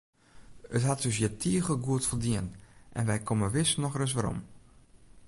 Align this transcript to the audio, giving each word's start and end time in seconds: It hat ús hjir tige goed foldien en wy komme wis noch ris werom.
It 0.75 0.85
hat 0.87 1.05
ús 1.09 1.17
hjir 1.19 1.33
tige 1.41 1.75
goed 1.85 2.07
foldien 2.09 2.47
en 2.97 3.07
wy 3.09 3.17
komme 3.27 3.47
wis 3.55 3.71
noch 3.81 3.97
ris 3.99 4.15
werom. 4.17 4.39